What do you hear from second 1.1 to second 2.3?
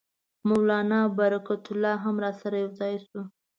برکت الله هم